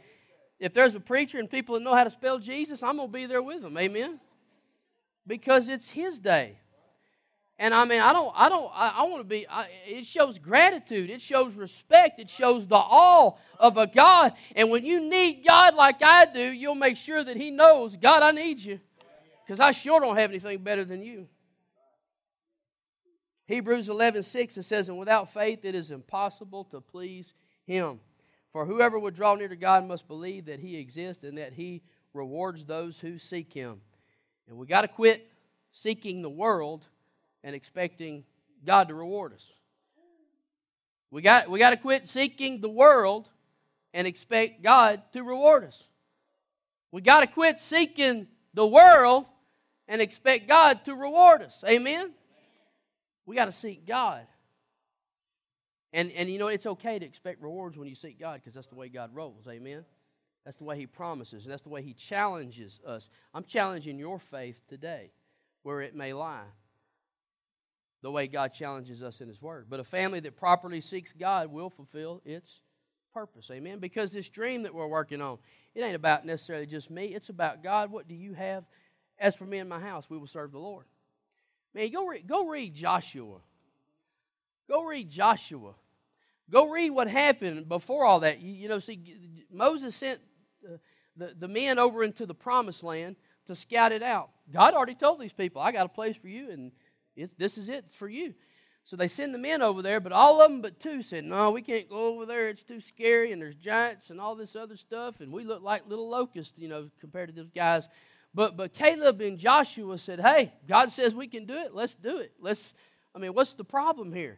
[0.60, 3.26] If there's a preacher and people that know how to spell Jesus, I'm gonna be
[3.26, 3.78] there with them.
[3.78, 4.20] Amen.
[5.26, 6.58] Because it's His day.
[7.60, 10.40] And I mean, I don't, I don't, I, I want to be, I, it shows
[10.40, 11.10] gratitude.
[11.10, 12.20] It shows respect.
[12.20, 14.34] It shows the awe of a God.
[14.56, 18.24] And when you need God like I do, you'll make sure that He knows, God,
[18.24, 18.80] I need you.
[19.46, 21.28] Because I sure don't have anything better than you.
[23.46, 27.34] Hebrews 11, 6, it says, And without faith it is impossible to please
[27.66, 28.00] Him.
[28.52, 31.84] For whoever would draw near to God must believe that He exists and that He
[32.14, 33.82] rewards those who seek Him.
[34.48, 35.30] And we got to quit
[35.72, 36.86] seeking the world
[37.44, 38.24] and expecting
[38.66, 39.52] God to reward us.
[41.12, 43.28] We got, we got to quit seeking the world
[43.94, 45.84] and expect God to reward us.
[46.92, 49.26] We got to quit seeking the world
[49.88, 51.64] and expect God to reward us.
[51.68, 52.12] Amen?
[53.26, 54.26] We got to seek God.
[55.92, 58.68] And, and you know, it's okay to expect rewards when you seek God because that's
[58.68, 59.48] the way God rolls.
[59.48, 59.86] Amen?
[60.46, 63.10] That's the way He promises, and that's the way He challenges us.
[63.34, 65.12] I'm challenging your faith today
[65.62, 66.48] where it may lie
[68.04, 69.68] the way God challenges us in His Word.
[69.70, 72.60] But a family that properly seeks God will fulfill its
[73.14, 73.50] purpose.
[73.50, 73.80] Amen.
[73.80, 75.40] Because this dream that we're working on,
[75.74, 77.06] it ain't about necessarily just me.
[77.06, 77.92] It's about God.
[77.92, 78.66] What do you have?
[79.18, 80.86] As for me and my house, we will serve the Lord.
[81.74, 83.38] Man, go read, go read Joshua.
[84.70, 85.74] Go read Joshua.
[86.52, 88.42] Go read what happened before all that.
[88.42, 90.20] You, you know, see, Moses sent
[90.62, 90.80] the,
[91.16, 93.16] the, the men over into the promised land
[93.48, 94.30] to scout it out.
[94.52, 96.72] God already told these people, I got a place for you, and
[97.38, 98.34] this is it for you.
[98.86, 101.52] So they send the men over there, but all of them but two said, No,
[101.52, 102.50] we can't go over there.
[102.50, 105.88] It's too scary, and there's giants and all this other stuff, and we look like
[105.88, 107.88] little locusts, you know, compared to those guys.
[108.34, 111.74] But but Caleb and Joshua said, Hey, God says we can do it.
[111.74, 112.34] Let's do it.
[112.42, 112.74] Let's
[113.16, 114.38] I mean, what's the problem here?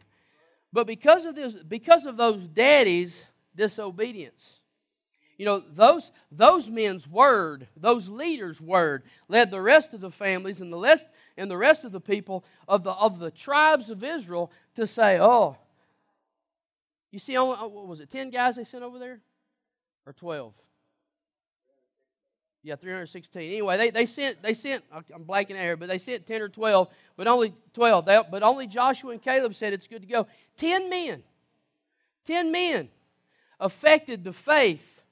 [0.72, 4.60] But because of this, because of those daddies' disobedience,
[5.38, 10.60] you know, those, those men's word, those leaders' word, led the rest of the families
[10.60, 14.02] and the rest, and the rest of the people of the, of the tribes of
[14.02, 15.56] Israel to say, oh,
[17.10, 19.20] you see, only, uh, what was it, 10 guys they sent over there?
[20.06, 20.52] Or 12?
[22.62, 23.42] Yeah, 316.
[23.42, 26.48] Anyway, they, they sent, they sent, I'm blanking out here, but they sent 10 or
[26.48, 28.04] 12, but only 12.
[28.06, 30.26] They, but only Joshua and Caleb said it's good to go.
[30.56, 31.22] 10 men,
[32.26, 32.88] 10 men
[33.60, 35.02] affected the faith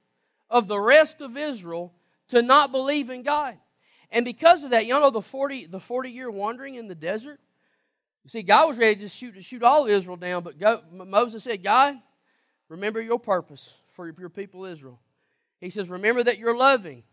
[0.49, 1.93] of the rest of Israel
[2.27, 3.57] to not believe in God.
[4.11, 7.39] And because of that, y'all know the 40, the 40 year wandering in the desert?
[8.23, 11.43] You see, God was ready to shoot, to shoot all Israel down, but God, Moses
[11.43, 11.95] said, God,
[12.69, 14.99] remember your purpose for your people Israel.
[15.61, 17.03] He says, Remember that you're loving.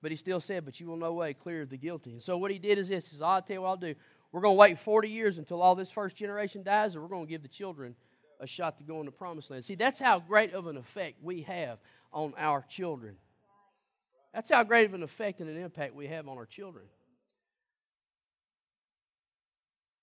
[0.00, 2.12] But he still said, But you will no way clear the guilty.
[2.12, 3.94] And so what he did is this: he says, I'll tell you what I'll do.
[4.30, 7.26] We're going to wait 40 years until all this first generation dies, and we're going
[7.26, 7.94] to give the children
[8.40, 9.64] a shot to go in the promised land.
[9.64, 11.78] See, that's how great of an effect we have
[12.12, 13.16] on our children.
[14.32, 16.84] That's how great of an effect and an impact we have on our children.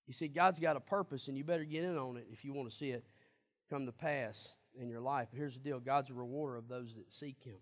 [0.06, 2.52] You see, God's got a purpose, and you better get in on it if you
[2.52, 3.04] want to see it
[3.68, 4.48] come to pass
[4.80, 5.28] in your life.
[5.30, 7.58] But here's the deal God's a rewarder of those that seek Him.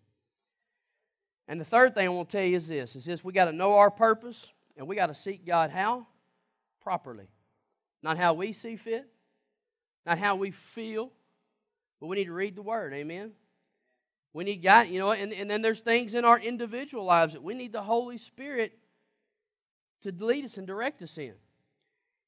[1.48, 3.46] And the third thing I want to tell you is this is this we got
[3.46, 4.46] to know our purpose
[4.77, 6.07] and we got to seek God how?
[6.83, 7.29] Properly.
[8.03, 9.07] Not how we see fit,
[10.05, 11.11] not how we feel,
[12.00, 12.92] but we need to read the Word.
[12.92, 13.33] Amen.
[14.35, 17.42] We need God, you know, and, and then there's things in our individual lives that
[17.42, 18.77] we need the Holy Spirit
[20.03, 21.35] to lead us and direct us in.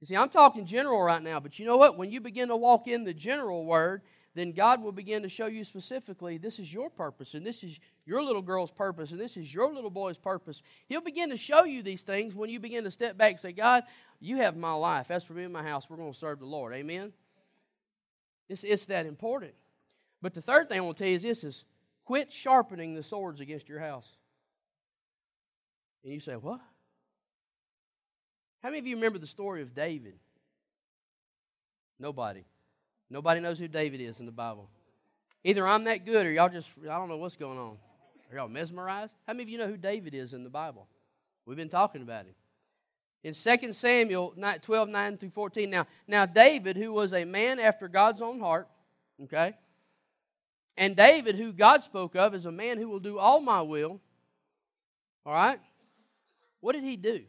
[0.00, 1.98] You see, I'm talking general right now, but you know what?
[1.98, 4.02] When you begin to walk in the general word,
[4.36, 7.80] then God will begin to show you specifically this is your purpose, and this is
[8.04, 10.62] your little girl's purpose, and this is your little boy's purpose.
[10.88, 13.52] He'll begin to show you these things when you begin to step back and say,
[13.52, 13.82] God,
[14.20, 15.10] you have my life.
[15.10, 16.72] As for me and my house, we're going to serve the Lord.
[16.74, 17.12] Amen?
[18.48, 19.54] It's, it's that important.
[20.22, 21.64] But the third thing I want to tell you is this is
[22.06, 24.08] Quit sharpening the swords against your house.
[26.04, 26.60] And you say, What?
[28.62, 30.14] How many of you remember the story of David?
[31.98, 32.44] Nobody.
[33.10, 34.68] Nobody knows who David is in the Bible.
[35.44, 37.76] Either I'm that good or y'all just, I don't know what's going on.
[38.30, 39.12] Are y'all mesmerized?
[39.26, 40.88] How many of you know who David is in the Bible?
[41.44, 42.34] We've been talking about him.
[43.22, 45.70] In 2 Samuel 12, 9 through 14.
[45.70, 48.68] Now, now David, who was a man after God's own heart,
[49.24, 49.54] okay?
[50.76, 54.00] And David, who God spoke of is a man who will do all my will,
[55.24, 55.58] all right?
[56.60, 57.22] What did he do?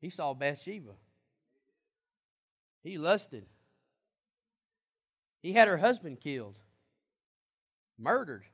[0.00, 0.92] He saw Bathsheba.
[2.82, 3.46] He lusted.
[5.42, 6.58] He had her husband killed,
[7.98, 8.44] murdered.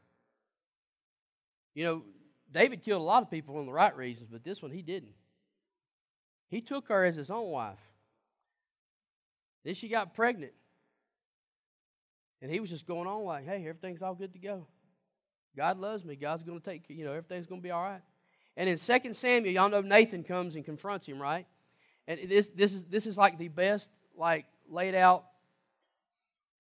[1.75, 2.03] You know,
[2.53, 5.15] David killed a lot of people for the right reasons, but this one he didn't.
[6.49, 7.79] He took her as his own wife.
[9.65, 10.53] Then she got pregnant.
[12.43, 14.67] And he was just going on like, hey, everything's all good to go.
[15.57, 16.17] God loves me.
[16.17, 18.01] God's going to take, you know, everything's going to be all right.
[18.57, 21.47] And in 2 Samuel, y'all know Nathan comes and confronts him, right?
[22.09, 25.25] And this, this, is, this is like the best, like, laid out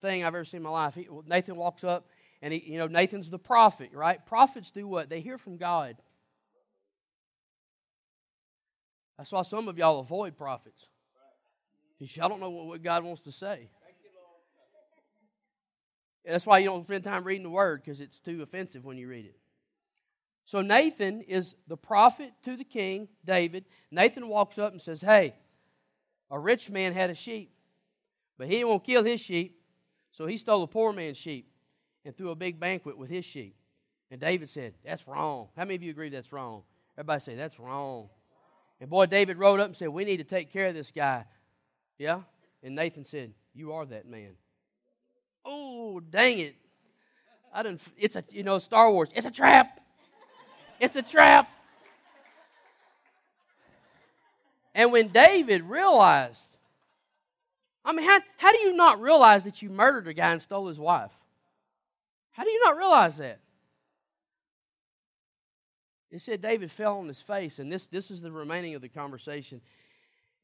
[0.01, 0.95] thing I've ever seen in my life.
[0.95, 2.07] He, Nathan walks up,
[2.43, 4.25] and he, you know, Nathan's the prophet, right?
[4.27, 5.09] Prophets do what?
[5.09, 5.97] They hear from God.
[9.19, 10.87] That's why some of y'all avoid prophets.
[11.99, 13.69] Because y'all don't know what God wants to say.
[16.25, 19.09] That's why you don't spend time reading the word because it's too offensive when you
[19.09, 19.37] read it.
[20.45, 23.65] So Nathan is the prophet to the king, David.
[23.91, 25.35] Nathan walks up and says, Hey,
[26.31, 27.53] a rich man had a sheep,
[28.37, 29.61] but he to kill his sheep,
[30.11, 31.51] so he stole a poor man's sheep
[32.05, 33.55] and threw a big banquet with his sheep.
[34.11, 35.49] And David said, That's wrong.
[35.57, 36.63] How many of you agree that's wrong?
[36.99, 38.09] Everybody say, That's wrong.
[38.81, 41.25] And boy, David rode up and said, We need to take care of this guy.
[41.99, 42.23] Yeah?
[42.63, 44.33] And Nathan said, You are that man.
[45.99, 46.55] Dang it.
[47.53, 49.81] I didn't, it's a, you know, Star Wars, it's a trap.
[50.79, 51.51] It's a trap.
[54.75, 56.47] And when David realized,
[57.85, 60.69] I mean, how, how do you not realize that you murdered a guy and stole
[60.69, 61.11] his wife?
[62.33, 63.41] How do you not realize that?
[66.11, 68.89] It said David fell on his face, and this, this is the remaining of the
[68.89, 69.61] conversation.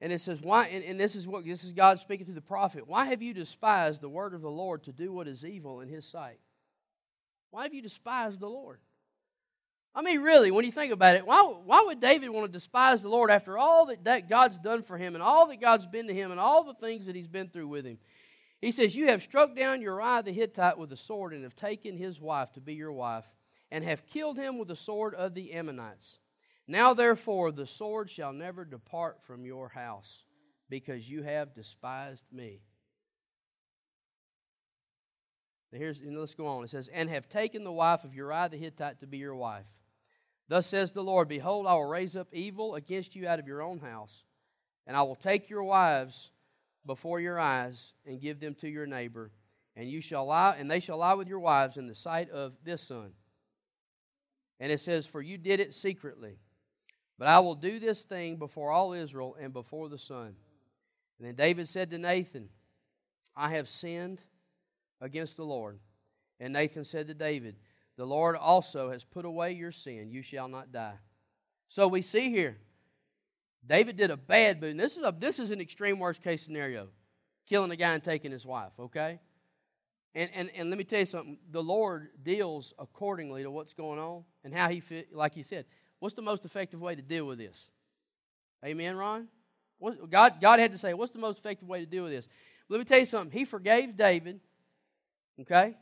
[0.00, 2.40] And it says, Why and, and this is what this is God speaking to the
[2.40, 2.86] prophet.
[2.86, 5.88] Why have you despised the word of the Lord to do what is evil in
[5.88, 6.38] his sight?
[7.50, 8.80] Why have you despised the Lord?
[9.94, 13.00] I mean, really, when you think about it, why, why would David want to despise
[13.00, 16.08] the Lord after all that, that God's done for him and all that God's been
[16.08, 17.96] to him and all the things that he's been through with him?
[18.60, 21.96] He says, You have struck down Uriah the Hittite with a sword and have taken
[21.96, 23.24] his wife to be your wife
[23.70, 26.18] and have killed him with the sword of the Ammonites.
[26.68, 30.24] Now, therefore, the sword shall never depart from your house,
[30.68, 32.60] because you have despised me.
[35.72, 36.64] Now here's, let's go on.
[36.64, 39.66] It says, And have taken the wife of Uriah the Hittite to be your wife.
[40.48, 43.62] Thus says the Lord Behold, I will raise up evil against you out of your
[43.62, 44.24] own house,
[44.86, 46.30] and I will take your wives
[46.84, 49.32] before your eyes and give them to your neighbor,
[49.74, 52.54] and you shall lie, and they shall lie with your wives in the sight of
[52.64, 53.12] this sun.
[54.60, 56.38] And it says, For you did it secretly.
[57.18, 60.34] But I will do this thing before all Israel and before the sun.
[61.18, 62.48] And then David said to Nathan,
[63.34, 64.20] I have sinned
[65.00, 65.78] against the Lord.
[66.40, 67.56] And Nathan said to David,
[67.96, 70.10] The Lord also has put away your sin.
[70.10, 70.96] You shall not die.
[71.68, 72.58] So we see here,
[73.66, 74.76] David did a bad boot.
[74.76, 76.88] This is, a, this is an extreme worst case scenario
[77.46, 79.20] killing a guy and taking his wife, okay?
[80.14, 83.98] And, and, and let me tell you something the Lord deals accordingly to what's going
[83.98, 85.64] on and how he, fit, like you said,
[85.98, 87.56] What's the most effective way to deal with this?
[88.64, 89.28] Amen, Ron?
[89.78, 92.26] What, God, God had to say, what's the most effective way to deal with this?
[92.68, 93.36] Let me tell you something.
[93.36, 94.40] He forgave David,
[95.40, 95.76] okay?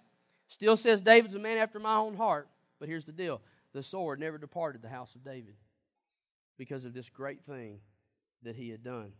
[0.48, 2.48] Still says David's a man after my own heart.
[2.78, 3.40] But here's the deal
[3.72, 5.54] the sword never departed the house of David
[6.58, 7.80] because of this great thing
[8.42, 9.12] that he had done.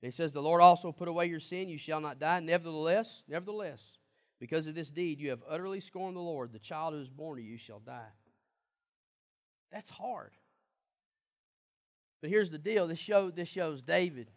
[0.00, 2.40] He says, The Lord also put away your sin, you shall not die.
[2.40, 3.82] Nevertheless, nevertheless,
[4.40, 6.52] because of this deed, you have utterly scorned the Lord.
[6.52, 8.12] The child who is born to you shall die.
[9.72, 10.30] That's hard.
[12.20, 14.30] But here's the deal this, show, this shows David.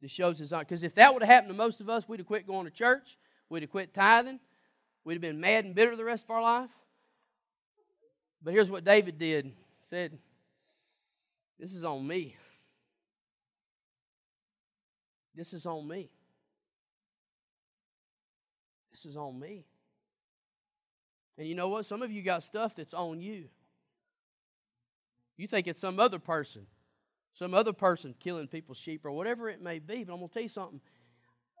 [0.00, 0.64] This shows his honor.
[0.64, 2.70] Because if that would have happened to most of us, we'd have quit going to
[2.70, 3.16] church.
[3.48, 4.40] We'd have quit tithing.
[5.04, 6.70] We'd have been mad and bitter the rest of our life.
[8.42, 9.46] But here's what David did.
[9.46, 9.52] He
[9.88, 10.18] said,
[11.58, 12.36] This is on me.
[15.34, 16.10] This is on me.
[18.92, 19.64] This is on me.
[21.36, 21.86] And you know what?
[21.86, 23.46] Some of you got stuff that's on you.
[25.36, 26.66] You think it's some other person,
[27.34, 30.04] some other person killing people's sheep or whatever it may be.
[30.04, 30.80] But I'm going to tell you something.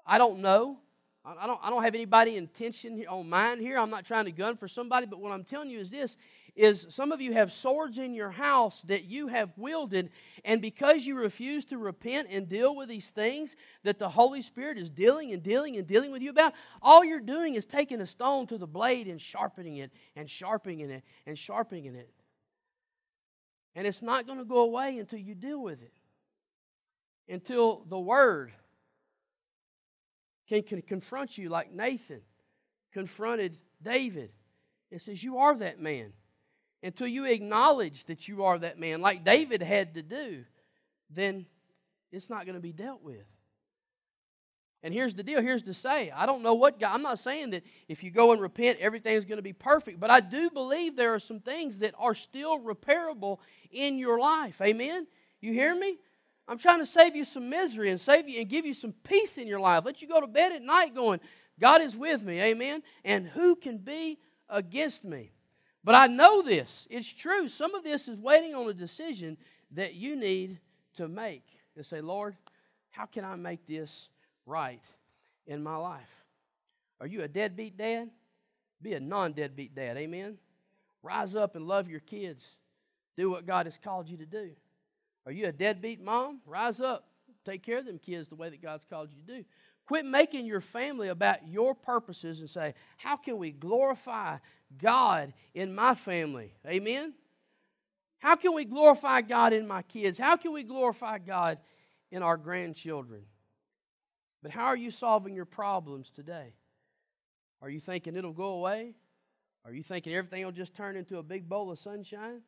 [0.06, 0.78] I don't know,
[1.24, 3.78] I don't, I don't have anybody intention on mind here.
[3.78, 6.18] I'm not trying to gun for somebody, but what I'm telling you is this
[6.54, 10.10] is some of you have swords in your house that you have wielded,
[10.44, 14.76] and because you refuse to repent and deal with these things that the Holy Spirit
[14.76, 16.52] is dealing and dealing and dealing with you about,
[16.82, 20.80] all you're doing is taking a stone to the blade and sharpening it and sharpening
[20.80, 22.10] it and sharpening it.
[23.74, 25.92] And it's not going to go away until you deal with it.
[27.28, 28.52] Until the Word
[30.48, 32.20] can, can confront you like Nathan
[32.94, 34.30] confronted David
[34.90, 36.14] and says, You are that man.
[36.82, 40.44] Until you acknowledge that you are that man, like David had to do,
[41.10, 41.46] then
[42.12, 43.24] it's not going to be dealt with.
[44.84, 45.40] And here's the deal.
[45.40, 46.10] Here's the say.
[46.10, 49.24] I don't know what God, I'm not saying that if you go and repent, everything's
[49.24, 52.60] going to be perfect, but I do believe there are some things that are still
[52.60, 53.38] repairable
[53.70, 54.60] in your life.
[54.60, 55.06] Amen?
[55.40, 55.96] You hear me?
[56.46, 59.38] I'm trying to save you some misery and save you and give you some peace
[59.38, 59.86] in your life.
[59.86, 61.18] Let you go to bed at night going,
[61.58, 62.38] God is with me.
[62.42, 62.82] Amen?
[63.06, 64.18] And who can be
[64.50, 65.32] against me?
[65.82, 66.86] But I know this.
[66.90, 67.48] It's true.
[67.48, 69.38] Some of this is waiting on a decision
[69.70, 70.58] that you need
[70.98, 71.44] to make.
[71.74, 72.36] And say, Lord,
[72.90, 74.08] how can I make this
[74.46, 74.82] right
[75.46, 76.02] in my life?
[77.00, 78.10] Are you a deadbeat dad?
[78.82, 79.96] Be a non deadbeat dad.
[79.96, 80.38] Amen?
[81.02, 82.56] Rise up and love your kids.
[83.16, 84.50] Do what God has called you to do.
[85.26, 86.40] Are you a deadbeat mom?
[86.46, 87.08] Rise up.
[87.44, 89.44] Take care of them kids the way that God's called you to do.
[89.86, 94.38] Quit making your family about your purposes and say, how can we glorify
[94.78, 96.52] God in my family.
[96.66, 97.14] Amen?
[98.18, 100.18] How can we glorify God in my kids?
[100.18, 101.58] How can we glorify God
[102.10, 103.22] in our grandchildren?
[104.44, 106.52] But how are you solving your problems today?
[107.62, 108.94] Are you thinking it'll go away?
[109.64, 112.42] Are you thinking everything will just turn into a big bowl of sunshine?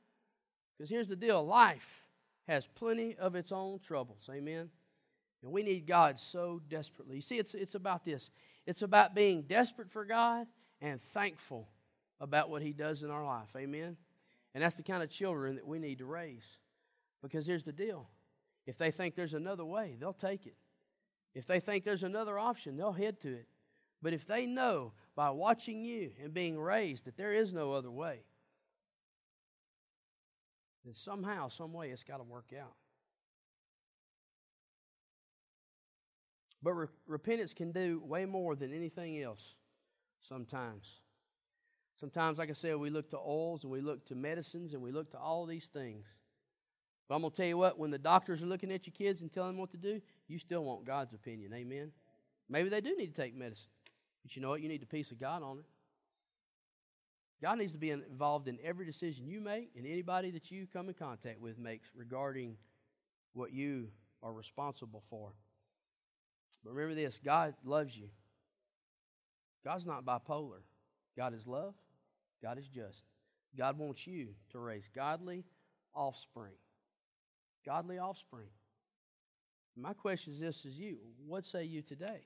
[0.76, 2.04] Because here's the deal life
[2.48, 4.28] has plenty of its own troubles.
[4.30, 4.68] Amen?
[5.42, 7.16] And we need God so desperately.
[7.16, 8.28] You see, it's, it's about this
[8.66, 10.46] it's about being desperate for God
[10.82, 11.66] and thankful
[12.20, 13.48] about what He does in our life.
[13.56, 13.96] Amen?
[14.54, 16.58] And that's the kind of children that we need to raise.
[17.22, 18.06] Because here's the deal
[18.66, 20.56] if they think there's another way, they'll take it.
[21.36, 23.46] If they think there's another option, they'll head to it.
[24.00, 27.90] But if they know by watching you and being raised that there is no other
[27.90, 28.20] way,
[30.86, 32.72] then somehow, some way, it's got to work out.
[36.62, 39.56] But re- repentance can do way more than anything else
[40.26, 41.00] sometimes.
[42.00, 44.90] Sometimes, like I said, we look to oils and we look to medicines and we
[44.90, 46.06] look to all these things.
[47.08, 49.20] But I'm going to tell you what, when the doctors are looking at your kids
[49.20, 51.52] and telling them what to do, you still want God's opinion.
[51.54, 51.92] Amen?
[52.48, 53.68] Maybe they do need to take medicine.
[54.22, 54.60] But you know what?
[54.60, 55.64] You need the peace of God on it.
[57.42, 60.88] God needs to be involved in every decision you make and anybody that you come
[60.88, 62.56] in contact with makes regarding
[63.34, 63.88] what you
[64.22, 65.32] are responsible for.
[66.64, 68.08] But remember this God loves you.
[69.64, 70.62] God's not bipolar.
[71.16, 71.74] God is love.
[72.42, 73.02] God is just.
[73.56, 75.44] God wants you to raise godly
[75.94, 76.52] offspring.
[77.66, 78.48] Godly offspring.
[79.76, 80.98] My question is this is you.
[81.26, 82.22] What say you today?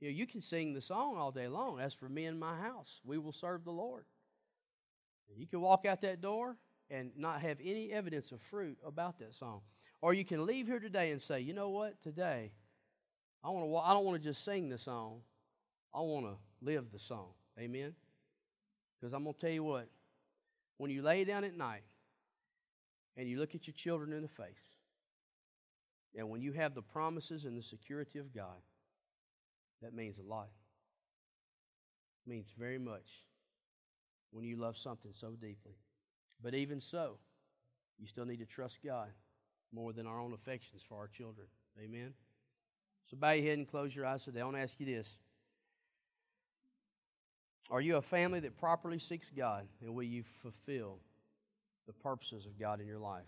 [0.00, 1.78] You know, you can sing the song all day long.
[1.78, 4.04] As for me and my house, we will serve the Lord.
[5.36, 6.56] You can walk out that door
[6.90, 9.60] and not have any evidence of fruit about that song.
[10.02, 12.52] Or you can leave here today and say, you know what, today,
[13.44, 15.20] I, want to, I don't want to just sing the song,
[15.94, 17.28] I want to live the song.
[17.58, 17.94] Amen?
[18.98, 19.88] Because I'm going to tell you what,
[20.78, 21.82] when you lay down at night
[23.16, 24.76] and you look at your children in the face,
[26.16, 28.62] and when you have the promises and the security of God,
[29.82, 30.48] that means a lot.
[32.26, 33.24] It means very much
[34.30, 35.74] when you love something so deeply.
[36.42, 37.18] But even so,
[37.98, 39.08] you still need to trust God
[39.72, 41.46] more than our own affections for our children.
[41.82, 42.14] Amen?
[43.10, 44.40] So bow your head and close your eyes today.
[44.40, 45.16] I want to ask you this.
[47.70, 49.66] Are you a family that properly seeks God?
[49.80, 50.98] And will you fulfill
[51.86, 53.24] the purposes of God in your life?